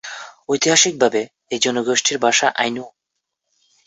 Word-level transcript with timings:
ঐতিহাসিক 0.49 0.95
ভাবে, 0.99 1.21
এই 1.51 1.59
জনগোষ্ঠীর 1.59 2.17
ভাষা 2.19 2.47
আইনু। 2.55 2.85